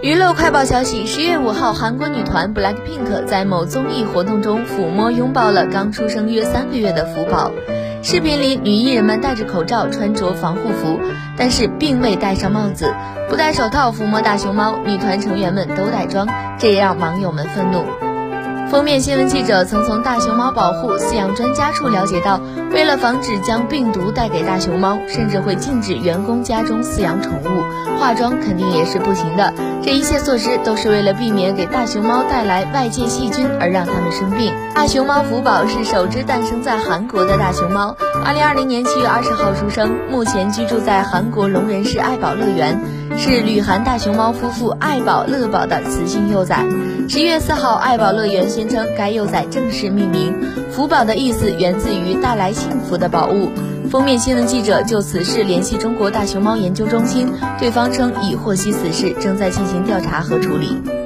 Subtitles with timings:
[0.00, 7.50] 娱乐快报消息：十月五号，韩国女团 BLACKPINK 在某综艺活动中抚摸拥抱了刚出生约三个月的福宝。
[8.00, 11.00] 视频里，女艺人们戴着口罩，穿着防护服，
[11.36, 12.94] 但是并未戴上帽子，
[13.28, 14.78] 不戴手套抚摸大熊猫。
[14.86, 16.28] 女团成员们都带妆，
[16.60, 18.07] 这也让网友们愤怒。
[18.70, 22.38] 封面新闻记者曾从大熊猫保护饲养专家处了解到，
[22.70, 29.54] 为了防止将病毒带给大熊猫，甚至会禁止员工家中饲养宠物，化妆肯定也是不行的。
[29.82, 34.52] 这一切措施都是为了避免给大熊猫带来外界细菌而让它们生病。
[34.74, 42.78] 大熊猫福宝是首只诞生在韩国的大熊猫，二零二零年七月二十号出生，目前居住在韩国龙仁市爱宝乐园，
[43.16, 46.64] 是旅韩大熊猫夫妇爱宝乐宝的雌性幼崽。
[47.08, 50.34] 十一月四号，爱宝乐园宣称该幼崽正式命名
[50.70, 53.50] “福宝”的意思源自于带来幸福的宝物。
[53.90, 60.97] 封面新闻记者就此事联系中国大熊猫研究中心，对方称已获悉此事，正在进行调查和处理。